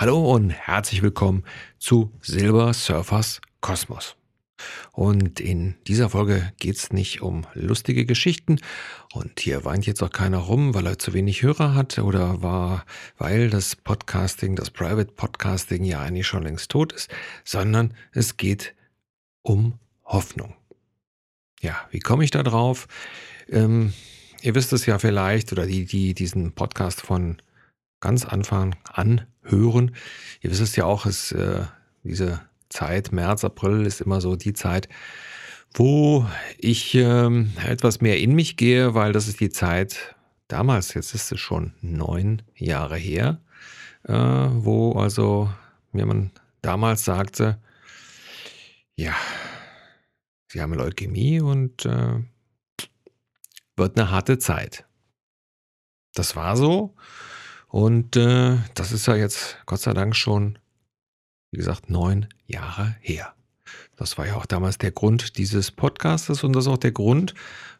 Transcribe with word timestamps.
Hallo 0.00 0.32
und 0.32 0.50
herzlich 0.50 1.02
willkommen 1.02 1.42
zu 1.80 2.12
Silber 2.22 2.72
Surfers 2.72 3.40
Kosmos. 3.60 4.14
Und 4.92 5.40
in 5.40 5.74
dieser 5.88 6.08
Folge 6.08 6.52
geht 6.60 6.76
es 6.76 6.92
nicht 6.92 7.20
um 7.20 7.48
lustige 7.52 8.06
Geschichten. 8.06 8.60
Und 9.12 9.40
hier 9.40 9.64
weint 9.64 9.88
jetzt 9.88 10.00
auch 10.04 10.12
keiner 10.12 10.38
rum, 10.38 10.72
weil 10.72 10.86
er 10.86 11.00
zu 11.00 11.14
wenig 11.14 11.42
Hörer 11.42 11.74
hat 11.74 11.98
oder 11.98 12.42
war, 12.42 12.84
weil 13.16 13.50
das 13.50 13.74
Podcasting, 13.74 14.54
das 14.54 14.70
Private 14.70 15.10
Podcasting 15.14 15.82
ja 15.82 16.00
eigentlich 16.00 16.28
schon 16.28 16.44
längst 16.44 16.70
tot 16.70 16.92
ist, 16.92 17.10
sondern 17.42 17.92
es 18.12 18.36
geht 18.36 18.76
um 19.42 19.80
Hoffnung. 20.04 20.54
Ja, 21.60 21.88
wie 21.90 21.98
komme 21.98 22.22
ich 22.22 22.30
da 22.30 22.44
drauf? 22.44 22.86
Ähm, 23.48 23.92
ihr 24.42 24.54
wisst 24.54 24.72
es 24.72 24.86
ja 24.86 25.00
vielleicht, 25.00 25.50
oder 25.50 25.66
die, 25.66 25.86
die 25.86 26.14
diesen 26.14 26.52
Podcast 26.52 27.00
von 27.00 27.42
ganz 28.00 28.24
Anfang 28.24 28.76
an 28.92 29.26
hören. 29.42 29.94
Ihr 30.40 30.50
wisst 30.50 30.60
es 30.60 30.76
ja 30.76 30.84
auch, 30.84 31.06
es, 31.06 31.32
äh, 31.32 31.64
diese 32.04 32.40
Zeit, 32.68 33.12
März, 33.12 33.44
April 33.44 33.86
ist 33.86 34.00
immer 34.00 34.20
so 34.20 34.36
die 34.36 34.52
Zeit, 34.52 34.88
wo 35.74 36.26
ich 36.58 36.94
ähm, 36.94 37.52
etwas 37.66 38.00
mehr 38.00 38.18
in 38.18 38.34
mich 38.34 38.56
gehe, 38.56 38.94
weil 38.94 39.12
das 39.12 39.28
ist 39.28 39.40
die 39.40 39.50
Zeit 39.50 40.16
damals, 40.48 40.94
jetzt 40.94 41.14
ist 41.14 41.32
es 41.32 41.40
schon 41.40 41.74
neun 41.80 42.42
Jahre 42.56 42.96
her, 42.96 43.40
äh, 44.04 44.12
wo 44.14 44.92
also 44.92 45.50
mir 45.92 46.06
man 46.06 46.30
damals 46.62 47.04
sagte, 47.04 47.58
ja, 48.96 49.14
Sie 50.50 50.62
haben 50.62 50.72
Leukämie 50.72 51.40
und 51.40 51.84
äh, 51.84 52.22
wird 53.76 53.98
eine 53.98 54.10
harte 54.10 54.38
Zeit. 54.38 54.86
Das 56.14 56.36
war 56.36 56.56
so 56.56 56.96
und 57.68 58.16
äh, 58.16 58.56
das 58.74 58.92
ist 58.92 59.06
ja 59.06 59.14
jetzt 59.14 59.58
Gott 59.66 59.80
sei 59.80 59.94
Dank 59.94 60.16
schon 60.16 60.58
wie 61.50 61.58
gesagt, 61.58 61.90
neun 61.90 62.28
Jahre 62.46 62.96
her. 63.00 63.34
Das 63.96 64.18
war 64.18 64.26
ja 64.26 64.36
auch 64.36 64.46
damals 64.46 64.78
der 64.78 64.92
Grund 64.92 65.38
dieses 65.38 65.70
Podcastes 65.70 66.44
und 66.44 66.54
das 66.54 66.64
ist 66.64 66.72
auch 66.72 66.78
der 66.78 66.92
Grund, 66.92 67.34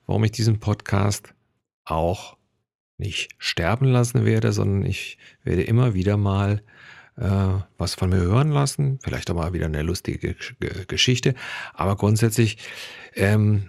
warum 0.06 0.24
ich 0.24 0.32
diesen 0.32 0.58
Podcast 0.58 1.34
auch 1.84 2.36
nicht 2.98 3.30
sterben 3.38 3.86
lassen 3.86 4.24
werde, 4.24 4.52
sondern 4.52 4.84
ich 4.84 5.18
werde 5.44 5.62
immer 5.62 5.94
wieder 5.94 6.16
mal 6.16 6.62
äh, 7.16 7.60
was 7.76 7.94
von 7.94 8.10
mir 8.10 8.20
hören 8.20 8.50
lassen, 8.50 8.98
vielleicht 9.02 9.30
auch 9.30 9.34
mal 9.34 9.52
wieder 9.52 9.66
eine 9.66 9.82
lustige 9.82 10.34
Geschichte, 10.88 11.34
aber 11.72 11.96
grundsätzlich 11.96 12.58
ähm, 13.14 13.68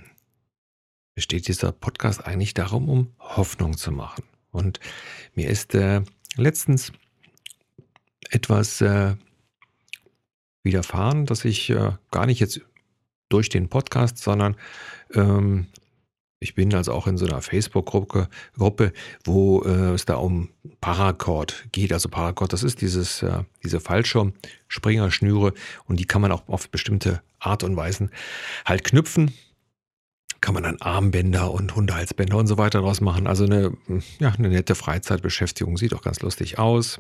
besteht 1.16 1.48
dieser 1.48 1.72
Podcast 1.72 2.26
eigentlich 2.26 2.54
darum, 2.54 2.90
um 2.90 3.14
Hoffnung 3.20 3.78
zu 3.78 3.92
machen. 3.92 4.24
Und 4.52 4.80
mir 5.36 5.50
ist 5.50 5.76
äh, 5.76 6.02
letztens 6.36 6.92
etwas 8.30 8.82
äh, 8.82 9.16
widerfahren, 10.64 11.26
dass 11.26 11.46
ich 11.46 11.70
äh, 11.70 11.92
gar 12.12 12.26
nicht 12.26 12.40
jetzt 12.40 12.62
durch 13.30 13.50
den 13.50 13.70
Podcast, 13.70 14.18
sondern 14.18 14.56
ähm, 15.14 15.68
ich 16.42 16.56
bin 16.56 16.74
also 16.74 16.94
auch 16.94 17.06
in 17.06 17.18
so 17.18 17.26
einer 17.26 17.42
Facebook-Gruppe, 17.42 18.30
Gruppe, 18.58 18.94
wo 19.26 19.62
äh, 19.64 19.94
es 19.94 20.06
da 20.06 20.16
um 20.16 20.50
Paracord 20.80 21.66
geht. 21.74 21.92
Also 21.92 22.08
Paracord, 22.08 22.54
das 22.54 22.64
ist 22.64 22.82
dieses, 22.82 23.22
äh, 23.24 23.44
diese 23.64 23.80
Fallschirmspringerschnüre 23.82 25.54
und 25.86 26.00
die 26.00 26.06
kann 26.06 26.22
man 26.22 26.32
auch 26.32 26.48
auf 26.48 26.70
bestimmte 26.70 27.22
Art 27.40 27.64
und 27.64 27.76
Weisen 27.76 28.10
halt 28.66 28.86
knüpfen. 28.86 29.34
Kann 30.42 30.54
man 30.54 30.64
dann 30.64 30.82
Armbänder 30.82 31.52
und 31.52 31.76
Hundehalsbänder 31.76 32.38
und 32.38 32.48
so 32.48 32.58
weiter 32.58 32.80
draus 32.80 33.02
machen. 33.02 33.28
Also 33.28 33.46
eine, 33.46 33.74
ja, 34.20 34.32
eine 34.38 34.50
nette 34.50 34.76
Freizeitbeschäftigung, 34.76 35.78
sieht 35.78 35.94
auch 35.94 36.02
ganz 36.02 36.22
lustig 36.22 36.60
aus 36.60 37.00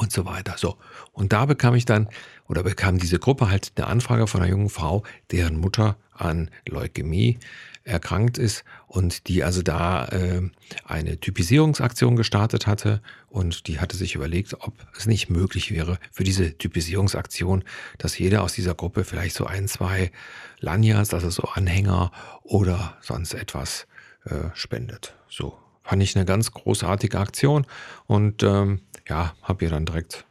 und 0.00 0.10
so 0.10 0.24
weiter. 0.24 0.54
So. 0.56 0.78
Und 1.12 1.32
da 1.34 1.44
bekam 1.44 1.74
ich 1.74 1.84
dann 1.84 2.08
oder 2.48 2.62
bekam 2.62 2.98
diese 2.98 3.18
Gruppe 3.18 3.50
halt 3.50 3.72
eine 3.76 3.86
Anfrage 3.86 4.26
von 4.26 4.40
einer 4.40 4.50
jungen 4.50 4.70
Frau, 4.70 5.02
deren 5.30 5.58
Mutter 5.58 5.96
an 6.14 6.50
Leukämie 6.66 7.38
erkrankt 7.84 8.38
ist 8.38 8.64
und 8.86 9.28
die 9.28 9.42
also 9.42 9.62
da 9.62 10.06
äh, 10.06 10.42
eine 10.84 11.18
Typisierungsaktion 11.18 12.16
gestartet 12.16 12.66
hatte 12.66 13.02
und 13.28 13.66
die 13.66 13.78
hatte 13.78 13.96
sich 13.96 14.14
überlegt, 14.14 14.54
ob 14.60 14.74
es 14.96 15.06
nicht 15.06 15.28
möglich 15.28 15.70
wäre 15.70 15.98
für 16.12 16.24
diese 16.24 16.56
Typisierungsaktion, 16.56 17.64
dass 17.98 18.18
jeder 18.18 18.42
aus 18.42 18.54
dieser 18.54 18.74
Gruppe 18.74 19.04
vielleicht 19.04 19.34
so 19.34 19.44
ein, 19.46 19.68
zwei 19.68 20.12
Lanyards, 20.60 21.12
also 21.12 21.30
so 21.30 21.42
Anhänger 21.42 22.10
oder 22.42 22.96
sonst 23.00 23.34
etwas 23.34 23.86
äh, 24.24 24.50
spendet. 24.54 25.14
So 25.28 25.58
fand 25.82 26.02
ich 26.02 26.14
eine 26.14 26.24
ganz 26.24 26.52
großartige 26.52 27.18
Aktion 27.18 27.66
und 28.06 28.42
ähm, 28.42 28.80
ja, 29.08 29.34
habe 29.42 29.64
ihr 29.64 29.70
dann 29.70 29.86
direkt, 29.86 30.26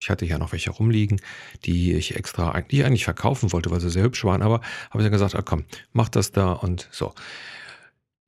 ich 0.00 0.10
hatte 0.10 0.26
ja 0.26 0.38
noch 0.38 0.52
welche 0.52 0.70
rumliegen, 0.70 1.20
die 1.64 1.94
ich 1.94 2.16
extra 2.16 2.52
eigentlich, 2.52 2.84
eigentlich 2.84 3.04
verkaufen 3.04 3.52
wollte, 3.52 3.70
weil 3.70 3.80
sie 3.80 3.90
sehr 3.90 4.04
hübsch 4.04 4.24
waren, 4.24 4.42
aber 4.42 4.60
habe 4.90 4.98
ich 4.98 5.04
dann 5.04 5.12
gesagt, 5.12 5.34
ah, 5.34 5.42
komm, 5.42 5.64
mach 5.92 6.08
das 6.08 6.32
da 6.32 6.52
und 6.52 6.88
so. 6.90 7.14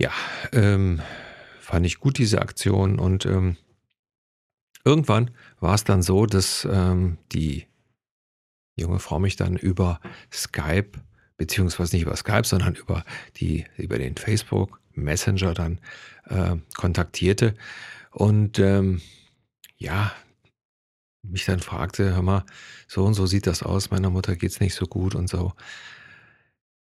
Ja, 0.01 0.13
ähm, 0.53 1.01
fand 1.61 1.85
ich 1.87 1.99
gut 1.99 2.19
diese 2.19 2.41
Aktion 2.41 2.99
und 2.99 3.27
ähm, 3.27 3.57
irgendwann 4.85 5.31
war 5.61 5.75
es 5.75 5.85
dann 5.85 6.03
so, 6.03 6.27
dass 6.27 6.67
ähm, 6.71 7.19
die 7.33 7.67
junge 8.77 9.01
Frau 9.01 9.19
mich 9.19 9.37
dann 9.37 9.57
über 9.57 10.01
Skype, 10.33 10.93
beziehungsweise 11.37 11.97
nicht 11.97 12.05
über 12.05 12.17
Skype, 12.17 12.45
sondern 12.45 12.75
über, 12.75 13.05
die, 13.37 13.67
über 13.77 13.99
den 13.99 14.17
Facebook 14.17 14.81
Messenger 14.95 15.55
dann 15.55 15.81
äh, 16.27 16.57
kontaktierte 16.77 17.55
und 18.11 18.59
ähm, 18.59 19.01
ja, 19.79 20.13
mich 21.23 21.45
dann 21.45 21.61
fragte, 21.61 22.15
hör 22.15 22.23
mal, 22.23 22.45
so 22.87 23.05
und 23.05 23.15
so 23.15 23.27
sieht 23.27 23.47
das 23.47 23.63
aus, 23.63 23.91
meiner 23.91 24.11
Mutter 24.11 24.37
geht's 24.37 24.61
nicht 24.61 24.75
so 24.75 24.87
gut 24.87 25.15
und 25.15 25.29
so. 25.29 25.53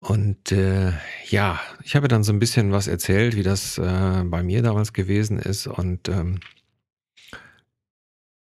Und 0.00 0.52
äh, 0.52 0.92
ja, 1.28 1.60
ich 1.82 1.96
habe 1.96 2.08
dann 2.08 2.22
so 2.22 2.32
ein 2.32 2.38
bisschen 2.38 2.70
was 2.72 2.86
erzählt, 2.86 3.34
wie 3.34 3.42
das 3.42 3.78
äh, 3.78 4.22
bei 4.24 4.42
mir 4.42 4.62
damals 4.62 4.92
gewesen 4.92 5.38
ist 5.38 5.66
und, 5.66 6.08
ähm, 6.08 6.40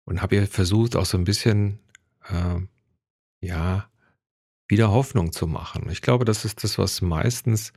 und 0.05 0.22
habe 0.22 0.35
ihr 0.35 0.47
versucht, 0.47 0.95
auch 0.95 1.05
so 1.05 1.17
ein 1.17 1.23
bisschen, 1.23 1.79
äh, 2.29 2.59
ja, 3.41 3.89
wieder 4.67 4.91
Hoffnung 4.91 5.31
zu 5.31 5.47
machen. 5.47 5.89
Ich 5.89 6.01
glaube, 6.01 6.25
das 6.25 6.45
ist 6.45 6.63
das, 6.63 6.78
was 6.78 7.01
meistens 7.01 7.73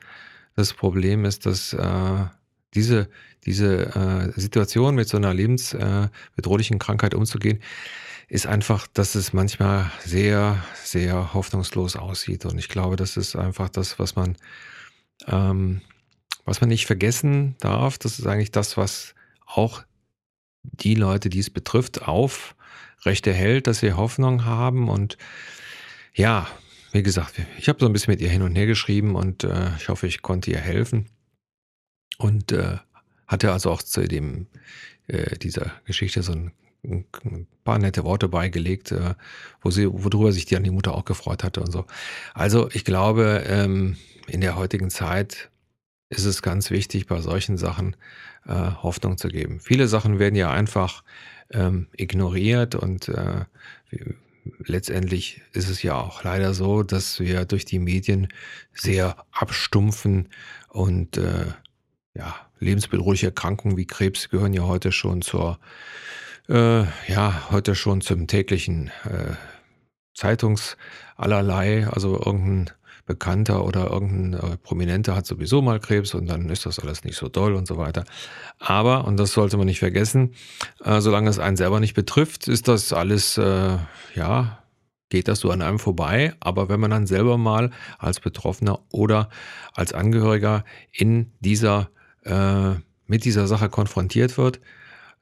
das 0.54 0.74
Problem 0.74 1.24
ist, 1.24 1.46
dass 1.46 1.72
äh, 1.72 2.26
diese, 2.74 3.08
diese 3.44 3.94
äh, 3.94 4.40
Situation 4.40 4.94
mit 4.94 5.08
so 5.08 5.16
einer 5.16 5.34
lebensbedrohlichen 5.34 6.76
äh, 6.76 6.78
Krankheit 6.78 7.14
umzugehen, 7.14 7.60
ist 8.28 8.46
einfach, 8.46 8.86
dass 8.86 9.14
es 9.14 9.32
manchmal 9.32 9.90
sehr, 10.04 10.64
sehr 10.82 11.34
hoffnungslos 11.34 11.96
aussieht. 11.96 12.46
Und 12.46 12.58
ich 12.58 12.68
glaube, 12.68 12.96
das 12.96 13.16
ist 13.16 13.36
einfach 13.36 13.68
das, 13.68 13.98
was 13.98 14.16
man, 14.16 14.36
ähm, 15.26 15.82
was 16.44 16.60
man 16.60 16.70
nicht 16.70 16.86
vergessen 16.86 17.56
darf. 17.60 17.98
Das 17.98 18.19
ist 18.19 18.26
eigentlich 18.26 18.50
das, 18.50 18.76
was 18.76 19.14
auch 19.44 19.82
die 20.62 20.94
Leute, 20.94 21.28
die 21.28 21.40
es 21.40 21.50
betrifft, 21.50 22.08
aufrecht 22.08 23.26
erhält, 23.26 23.66
dass 23.66 23.80
sie 23.80 23.92
Hoffnung 23.92 24.44
haben. 24.44 24.88
Und 24.88 25.18
ja, 26.14 26.48
wie 26.92 27.02
gesagt, 27.02 27.34
ich 27.58 27.68
habe 27.68 27.80
so 27.80 27.86
ein 27.86 27.92
bisschen 27.92 28.12
mit 28.12 28.20
ihr 28.20 28.30
hin 28.30 28.42
und 28.42 28.54
her 28.54 28.66
geschrieben 28.66 29.14
und 29.14 29.44
äh, 29.44 29.76
ich 29.76 29.88
hoffe, 29.88 30.06
ich 30.06 30.22
konnte 30.22 30.50
ihr 30.50 30.58
helfen. 30.60 31.06
Und 32.19 32.53
äh, 32.53 32.79
hatte 33.26 33.53
also 33.53 33.70
auch 33.70 33.82
zu 33.82 34.06
dem, 34.06 34.47
äh, 35.06 35.37
dieser 35.38 35.73
Geschichte 35.85 36.23
so 36.23 36.32
ein, 36.32 36.53
ein, 36.85 37.47
paar 37.64 37.79
nette 37.79 38.05
Worte 38.05 38.29
beigelegt, 38.29 38.93
äh, 38.93 39.14
wo 39.61 39.70
sie, 39.70 39.87
worüber 39.87 40.32
sich 40.32 40.47
dann 40.47 40.64
die 40.64 40.70
Mutter 40.70 40.94
auch 40.94 41.05
gefreut 41.05 41.44
hatte 41.44 41.61
und 41.61 41.70
so. 41.70 41.87
Also 42.35 42.69
ich 42.73 42.85
glaube, 42.85 43.44
ähm, 43.47 43.97
in 44.26 44.41
der 44.41 44.56
heutigen 44.56 44.91
Zeit 44.91 45.50
ist 46.09 46.25
es 46.25 46.43
ganz 46.43 46.70
wichtig, 46.70 47.06
bei 47.06 47.20
solchen 47.20 47.56
Sachen 47.56 47.97
äh, 48.47 48.53
Hoffnung 48.53 49.17
zu 49.17 49.29
geben. 49.29 49.61
Viele 49.61 49.88
Sachen 49.88 50.19
werden 50.19 50.35
ja 50.35 50.50
einfach 50.50 51.05
ähm, 51.50 51.87
ignoriert 51.97 52.75
und 52.75 53.09
äh, 53.09 53.44
letztendlich 54.59 55.43
ist 55.53 55.69
es 55.69 55.82
ja 55.82 55.94
auch 55.94 56.25
leider 56.25 56.55
so, 56.55 56.82
dass 56.82 57.20
wir 57.20 57.44
durch 57.44 57.64
die 57.64 57.79
Medien 57.79 58.29
sehr 58.73 59.25
abstumpfen 59.31 60.29
und 60.69 61.17
äh, 61.17 61.47
ja, 62.14 62.35
lebensbedrohliche 62.59 63.26
Erkrankungen 63.26 63.76
wie 63.76 63.87
Krebs 63.87 64.29
gehören 64.29 64.53
ja 64.53 64.62
heute 64.62 64.93
schon 64.93 65.23
zur, 65.23 65.59
äh, 66.49 66.82
ja, 67.09 67.50
heute 67.50 67.75
schon 67.75 68.00
zum 68.00 68.26
täglichen 68.26 68.88
äh, 69.05 69.35
Zeitungs. 70.14 70.76
Also 71.17 72.20
irgendein 72.25 72.70
Bekannter 73.06 73.64
oder 73.64 73.91
irgendein 73.91 74.53
äh, 74.53 74.56
Prominenter 74.59 75.17
hat 75.17 75.26
sowieso 75.26 75.61
mal 75.61 75.81
Krebs 75.81 76.14
und 76.14 76.26
dann 76.26 76.49
ist 76.50 76.67
das 76.67 76.79
alles 76.79 77.05
nicht 77.05 77.17
so 77.17 77.29
doll 77.29 77.55
und 77.55 77.67
so 77.67 77.76
weiter. 77.76 78.05
Aber, 78.59 79.06
und 79.06 79.19
das 79.19 79.32
sollte 79.32 79.56
man 79.56 79.67
nicht 79.67 79.81
vergessen, 79.81 80.35
äh, 80.85 81.00
solange 81.00 81.31
es 81.31 81.38
einen 81.38 81.56
selber 81.56 81.81
nicht 81.81 81.94
betrifft, 81.94 82.47
ist 82.47 82.69
das 82.69 82.93
alles, 82.93 83.38
äh, 83.38 83.79
ja, 84.14 84.62
geht 85.09 85.29
das 85.29 85.41
so 85.41 85.50
an 85.50 85.62
einem 85.62 85.79
vorbei. 85.79 86.35
Aber 86.41 86.69
wenn 86.69 86.81
man 86.81 86.91
dann 86.91 87.06
selber 87.06 87.38
mal 87.38 87.70
als 87.99 88.20
Betroffener 88.20 88.81
oder 88.93 89.29
als 89.75 89.93
Angehöriger 89.93 90.64
in 90.93 91.32
dieser 91.41 91.91
äh, 92.24 92.74
mit 93.06 93.24
dieser 93.24 93.46
Sache 93.46 93.69
konfrontiert 93.69 94.38
wird, 94.38 94.60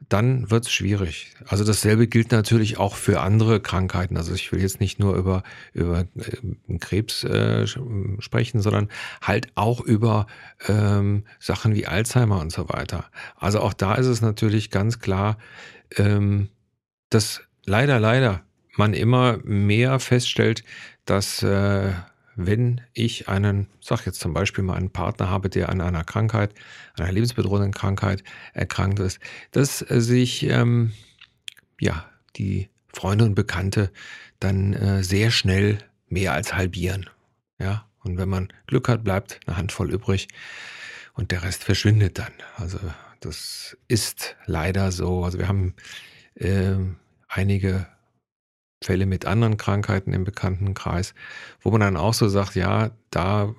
dann 0.09 0.51
wird's 0.51 0.73
schwierig. 0.73 1.35
Also, 1.47 1.63
dasselbe 1.65 2.07
gilt 2.07 2.33
natürlich 2.33 2.79
auch 2.79 2.97
für 2.97 3.21
andere 3.21 3.61
Krankheiten. 3.61 4.17
Also, 4.17 4.33
ich 4.33 4.51
will 4.51 4.61
jetzt 4.63 4.81
nicht 4.81 4.99
nur 4.99 5.15
über 5.15 5.43
über, 5.75 6.07
äh, 6.17 6.79
Krebs, 6.79 7.23
äh, 7.25 7.67
sprechen, 7.67 8.63
sondern 8.63 8.89
halt 9.21 9.49
auch 9.57 9.81
über, 9.81 10.27
ähm, 10.69 11.25
Sachen 11.39 11.75
wie 11.75 11.87
Alzheimer 11.87 12.41
und 12.41 12.51
so 12.51 12.69
weiter. 12.71 13.11
Also, 13.37 13.61
auch 13.61 13.75
da 13.75 13.95
ist 13.95 14.07
es 14.07 14.23
natürlich 14.23 14.71
ganz 14.71 15.01
klar, 15.01 15.37
ähm, 15.97 16.49
dass 17.11 17.43
leider, 17.67 18.01
leider 18.01 18.43
man 18.77 18.95
immer 18.95 19.39
mehr 19.45 20.01
feststellt, 20.01 20.65
dass, 21.05 21.43
äh, 21.43 21.93
wenn 22.47 22.81
ich 22.95 23.29
einen 23.29 23.69
sage 23.81 24.03
jetzt 24.07 24.21
zum 24.21 24.33
Beispiel 24.35 24.65
mal 24.65 24.75
einen 24.77 24.91
Partner 24.91 25.29
habe, 25.31 25.51
der 25.51 25.69
an 25.71 25.81
einer 25.81 26.05
Krankheit 26.05 26.55
einer 26.99 27.13
lebensbedrohenden 27.13 27.73
Krankheit 27.73 28.25
erkrankt 28.55 28.99
ist, 29.01 29.21
dass 29.53 29.79
sich, 29.81 30.45
ähm, 30.45 30.93
ja, 31.81 32.07
die 32.37 32.69
Freunde 32.93 33.25
und 33.27 33.35
Bekannte 33.37 33.91
dann, 34.41 34.73
äh, 34.75 35.03
sehr 35.05 35.31
schnell 35.31 35.79
mehr 36.09 36.33
als 36.35 36.55
halbieren, 36.55 37.11
ja? 37.61 37.87
Und 38.05 38.19
wenn 38.19 38.29
man 38.31 38.49
Glück 38.67 38.89
hat, 38.89 39.05
bleibt 39.05 39.41
'ne 39.49 39.57
Handvoll 39.59 39.93
übrig 39.93 40.29
und 41.15 41.31
der 41.33 41.43
Rest 41.45 41.65
verschwindet 41.65 42.19
dann. 42.19 42.33
Also, 42.57 42.79
das 43.21 43.77
ist 43.89 44.37
leider 44.47 44.93
so. 44.93 45.25
Also, 45.25 45.39
wir 45.39 45.49
haben, 45.49 45.75
ähm, 46.37 46.97
einige 47.29 47.87
Fälle 48.83 49.07
mit 49.07 49.27
anderen 49.27 49.57
Krankheiten 49.57 50.13
im 50.13 50.25
Bekanntenkreis, 50.25 51.15
wo 51.61 51.71
man 51.71 51.81
dann 51.81 51.97
auch 51.97 52.15
so 52.15 52.29
sagt: 52.29 52.55
„Ja, 52.55 52.91
da 53.11 53.55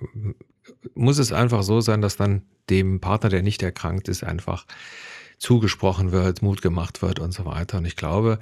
muss 0.95 1.19
es 1.19 1.31
einfach 1.31 1.63
so 1.63 1.81
sein, 1.81 2.01
dass 2.01 2.17
dann 2.17 2.43
dem 2.69 2.99
Partner, 2.99 3.29
der 3.29 3.43
nicht 3.43 3.61
erkrankt 3.61 4.07
ist, 4.07 4.23
einfach 4.23 4.65
zugesprochen 5.37 6.11
wird, 6.11 6.41
Mut 6.41 6.61
gemacht 6.61 7.01
wird 7.01 7.19
und 7.19 7.33
so 7.33 7.45
weiter.“ 7.45 7.77
Und 7.77 7.85
ich 7.85 7.95
glaube, 7.95 8.39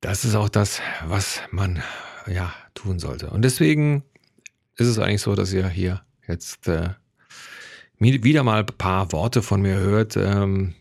das 0.00 0.24
ist 0.24 0.34
auch 0.34 0.48
das, 0.48 0.80
was 1.06 1.40
man, 1.50 1.82
ja, 2.26 2.54
tun 2.74 2.98
sollte. 2.98 3.30
Und 3.30 3.42
deswegen 3.42 4.02
ist 4.76 4.86
es 4.86 4.98
eigentlich 4.98 5.22
so, 5.22 5.34
dass 5.34 5.52
ihr 5.52 5.68
hier 5.68 6.02
jetzt, 6.26 6.68
äh, 6.68 6.90
wieder 7.98 8.42
mal 8.42 8.64
paar 8.64 9.12
Worte 9.12 9.42
von 9.42 9.62
mir 9.62 9.76
hört. 9.78 10.16
Ähm, 10.16 10.74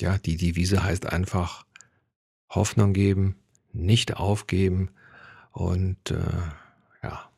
ja, 0.00 0.18
die 0.18 0.36
Devise 0.36 0.82
heißt 0.82 1.06
einfach 1.06 1.64
Hoffnung 2.50 2.92
geben, 2.92 3.36
nicht 3.72 4.16
aufgeben 4.16 4.90
und, 5.50 6.10
äh, 6.10 6.42
ja, 7.02 7.30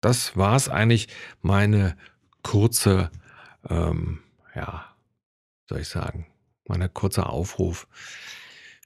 das 0.00 0.36
war's 0.36 0.68
eigentlich, 0.68 1.08
meine 1.40 1.96
kurze, 2.42 3.10
ähm, 3.68 4.20
ja, 4.54 4.94
soll 5.68 5.80
ich 5.80 5.88
sagen 5.88 6.26
mein 6.66 6.92
kurzer 6.92 7.30
Aufruf 7.30 7.86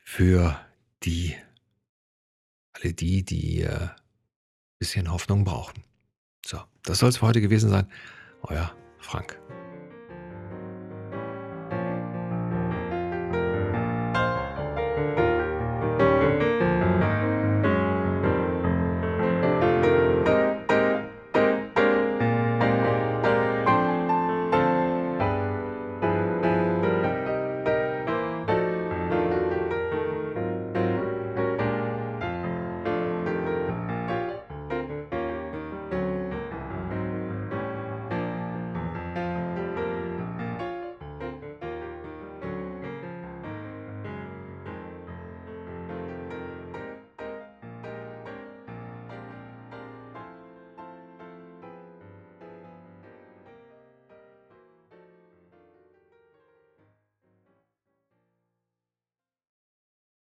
für 0.02 0.58
die 1.02 1.36
alle 2.72 2.92
die, 2.92 3.24
die, 3.24 3.62
äh, 3.62 3.88
bisschen 4.78 5.10
Hoffnung 5.10 5.44
brauchen. 5.44 5.82
So, 6.44 6.60
das 6.84 6.98
soll's 6.98 7.18
für 7.18 7.26
heute 7.26 7.40
gewesen 7.40 7.70
sein. 7.70 7.90
Euer 8.42 8.70
Frank. 8.98 9.40